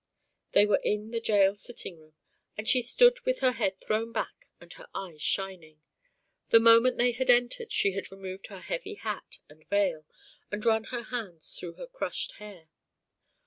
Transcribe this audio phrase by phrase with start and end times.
[0.53, 2.15] They were in the jail sitting room,
[2.57, 5.79] and she stood with her head thrown back and her eyes shining.
[6.49, 10.07] The moment they had entered she had removed her heavy hat and veil
[10.51, 12.69] and run her hands through her crushed hair.